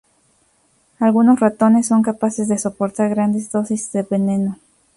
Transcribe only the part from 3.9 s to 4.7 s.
de veneno.